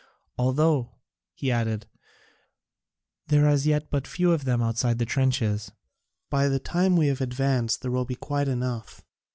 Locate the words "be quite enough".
8.05-9.05